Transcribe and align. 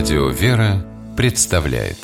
Радио 0.00 0.28
«Вера» 0.30 0.82
представляет. 1.14 1.98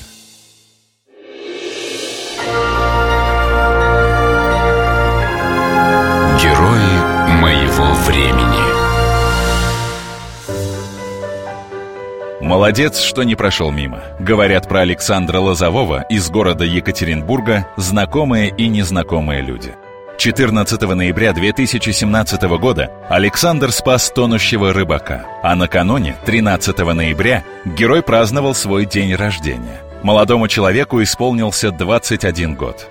Герои 6.38 7.40
моего 7.40 7.94
времени. 8.04 8.66
Молодец, 12.44 13.00
что 13.00 13.22
не 13.22 13.34
прошел 13.34 13.70
мимо. 13.70 14.02
Говорят 14.20 14.68
про 14.68 14.80
Александра 14.80 15.38
Лозового 15.38 16.02
из 16.10 16.28
города 16.28 16.64
Екатеринбурга 16.64 17.66
знакомые 17.78 18.50
и 18.50 18.68
незнакомые 18.68 19.40
люди– 19.40 19.74
14 20.18 20.80
ноября 20.80 21.32
2017 21.32 22.42
года 22.58 22.90
Александр 23.10 23.70
спас 23.70 24.10
тонущего 24.10 24.72
рыбака, 24.72 25.26
а 25.42 25.54
накануне, 25.54 26.16
13 26.24 26.78
ноября, 26.78 27.44
герой 27.64 28.02
праздновал 28.02 28.54
свой 28.54 28.86
день 28.86 29.14
рождения. 29.14 29.82
Молодому 30.02 30.48
человеку 30.48 31.02
исполнился 31.02 31.70
21 31.70 32.54
год. 32.54 32.88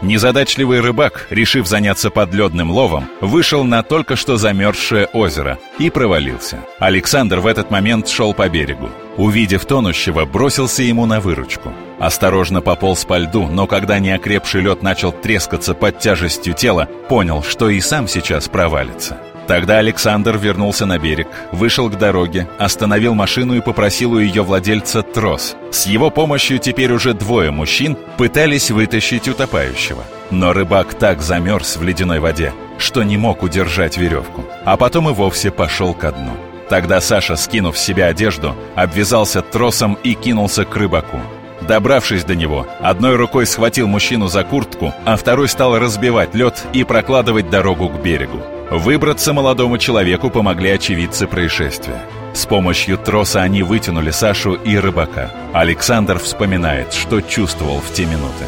Незадачливый 0.00 0.80
рыбак, 0.80 1.26
решив 1.30 1.66
заняться 1.66 2.10
подледным 2.10 2.70
ловом, 2.70 3.08
вышел 3.20 3.64
на 3.64 3.82
только 3.82 4.14
что 4.14 4.36
замерзшее 4.36 5.06
озеро 5.06 5.58
и 5.80 5.90
провалился. 5.90 6.60
Александр 6.78 7.40
в 7.40 7.46
этот 7.48 7.72
момент 7.72 8.08
шел 8.08 8.32
по 8.32 8.48
берегу. 8.48 8.90
Увидев 9.16 9.64
тонущего, 9.64 10.24
бросился 10.24 10.84
ему 10.84 11.04
на 11.06 11.18
выручку. 11.18 11.74
Осторожно 11.98 12.60
пополз 12.60 13.04
по 13.04 13.18
льду, 13.18 13.48
но 13.48 13.66
когда 13.66 13.98
неокрепший 13.98 14.60
лед 14.60 14.82
начал 14.82 15.12
трескаться 15.12 15.74
под 15.74 15.98
тяжестью 15.98 16.54
тела, 16.54 16.88
понял, 17.08 17.42
что 17.42 17.68
и 17.68 17.80
сам 17.80 18.06
сейчас 18.06 18.48
провалится. 18.48 19.18
Тогда 19.48 19.78
Александр 19.78 20.36
вернулся 20.36 20.84
на 20.84 20.98
берег, 20.98 21.26
вышел 21.52 21.88
к 21.88 21.96
дороге, 21.96 22.46
остановил 22.58 23.14
машину 23.14 23.54
и 23.54 23.62
попросил 23.62 24.12
у 24.12 24.18
ее 24.18 24.42
владельца 24.42 25.02
трос. 25.02 25.56
С 25.72 25.86
его 25.86 26.10
помощью 26.10 26.58
теперь 26.58 26.92
уже 26.92 27.14
двое 27.14 27.50
мужчин 27.50 27.96
пытались 28.18 28.70
вытащить 28.70 29.26
утопающего. 29.26 30.04
Но 30.30 30.52
рыбак 30.52 30.92
так 30.92 31.22
замерз 31.22 31.78
в 31.78 31.82
ледяной 31.82 32.20
воде, 32.20 32.52
что 32.76 33.02
не 33.02 33.16
мог 33.16 33.42
удержать 33.42 33.96
веревку, 33.96 34.44
а 34.66 34.76
потом 34.76 35.08
и 35.08 35.14
вовсе 35.14 35.50
пошел 35.50 35.94
ко 35.94 36.12
дну. 36.12 36.32
Тогда 36.68 37.00
Саша, 37.00 37.34
скинув 37.36 37.78
с 37.78 37.82
себя 37.82 38.08
одежду, 38.08 38.54
обвязался 38.74 39.40
тросом 39.40 39.96
и 40.04 40.12
кинулся 40.12 40.66
к 40.66 40.76
рыбаку. 40.76 41.22
Добравшись 41.60 42.24
до 42.24 42.34
него, 42.34 42.66
одной 42.80 43.16
рукой 43.16 43.46
схватил 43.46 43.88
мужчину 43.88 44.28
за 44.28 44.44
куртку, 44.44 44.94
а 45.04 45.16
второй 45.16 45.48
стал 45.48 45.78
разбивать 45.78 46.34
лед 46.34 46.64
и 46.72 46.84
прокладывать 46.84 47.50
дорогу 47.50 47.88
к 47.88 48.00
берегу. 48.00 48.40
Выбраться 48.70 49.32
молодому 49.32 49.78
человеку 49.78 50.30
помогли 50.30 50.70
очевидцы 50.70 51.26
происшествия. 51.26 52.00
С 52.34 52.46
помощью 52.46 52.98
троса 52.98 53.40
они 53.40 53.62
вытянули 53.62 54.10
Сашу 54.10 54.54
и 54.54 54.76
рыбака. 54.76 55.30
Александр 55.52 56.18
вспоминает, 56.18 56.92
что 56.92 57.20
чувствовал 57.20 57.80
в 57.80 57.92
те 57.92 58.04
минуты. 58.04 58.44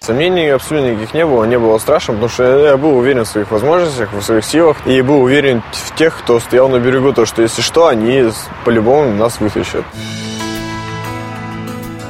Сомнений 0.00 0.48
абсолютно 0.48 0.92
никаких 0.92 1.14
не 1.14 1.26
было, 1.26 1.44
не 1.44 1.58
было 1.58 1.78
страшно, 1.78 2.14
потому 2.14 2.30
что 2.30 2.42
я 2.42 2.76
был 2.76 2.96
уверен 2.96 3.24
в 3.24 3.28
своих 3.28 3.50
возможностях, 3.50 4.12
в 4.12 4.22
своих 4.22 4.44
силах, 4.44 4.76
и 4.86 5.02
был 5.02 5.22
уверен 5.22 5.62
в 5.72 5.94
тех, 5.94 6.16
кто 6.18 6.40
стоял 6.40 6.68
на 6.68 6.78
берегу, 6.78 7.12
то, 7.12 7.26
что 7.26 7.42
если 7.42 7.60
что, 7.60 7.86
они 7.86 8.30
по-любому 8.64 9.14
нас 9.14 9.40
вытащат. 9.40 9.84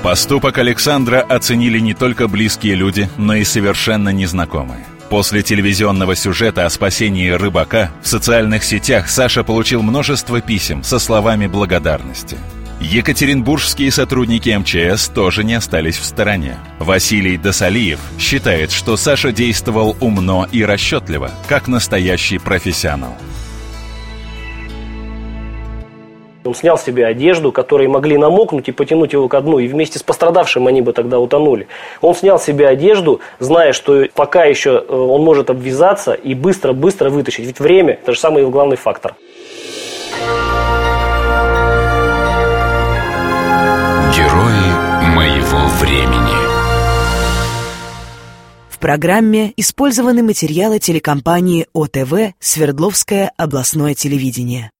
Поступок 0.02 0.56
Александра 0.56 1.20
оценили 1.20 1.78
не 1.78 1.92
только 1.92 2.26
близкие 2.26 2.74
люди, 2.74 3.10
но 3.18 3.34
и 3.34 3.44
совершенно 3.44 4.08
незнакомые. 4.08 4.86
После 5.10 5.42
телевизионного 5.42 6.16
сюжета 6.16 6.64
о 6.64 6.70
спасении 6.70 7.28
рыбака 7.28 7.90
в 8.02 8.08
социальных 8.08 8.64
сетях 8.64 9.10
Саша 9.10 9.44
получил 9.44 9.82
множество 9.82 10.40
писем 10.40 10.82
со 10.84 10.98
словами 10.98 11.48
благодарности. 11.48 12.38
Екатеринбургские 12.80 13.90
сотрудники 13.90 14.48
МЧС 14.48 15.08
тоже 15.08 15.44
не 15.44 15.52
остались 15.52 15.98
в 15.98 16.04
стороне. 16.04 16.56
Василий 16.78 17.36
Досалиев 17.36 18.00
считает, 18.18 18.70
что 18.70 18.96
Саша 18.96 19.32
действовал 19.32 19.98
умно 20.00 20.46
и 20.50 20.64
расчетливо, 20.64 21.30
как 21.46 21.68
настоящий 21.68 22.38
профессионал. 22.38 23.18
Он 26.44 26.54
снял 26.54 26.78
с 26.78 26.84
себя 26.84 27.08
одежду, 27.08 27.52
которые 27.52 27.88
могли 27.88 28.16
намокнуть 28.16 28.68
и 28.68 28.72
потянуть 28.72 29.12
его 29.12 29.28
ко 29.28 29.40
дну, 29.40 29.58
и 29.58 29.68
вместе 29.68 29.98
с 29.98 30.02
пострадавшим 30.02 30.66
они 30.66 30.80
бы 30.80 30.92
тогда 30.92 31.18
утонули. 31.18 31.68
Он 32.00 32.14
снял 32.14 32.38
с 32.38 32.44
себя 32.44 32.68
одежду, 32.68 33.20
зная, 33.38 33.72
что 33.74 34.06
пока 34.14 34.44
еще 34.44 34.82
э, 34.86 34.94
он 34.94 35.22
может 35.22 35.50
обвязаться 35.50 36.14
и 36.14 36.34
быстро-быстро 36.34 37.10
вытащить. 37.10 37.46
Ведь 37.46 37.60
время– 37.60 37.98
это 38.02 38.12
же 38.12 38.18
самый 38.18 38.48
главный 38.48 38.76
фактор. 38.76 39.14
Герои 44.16 45.14
моего 45.14 45.66
времени 45.80 46.40
В 48.70 48.78
программе 48.78 49.52
использованы 49.56 50.22
материалы 50.22 50.78
телекомпании 50.78 51.66
ОТВ 51.74 52.34
«Свердловское 52.38 53.30
областное 53.36 53.94
телевидение». 53.94 54.70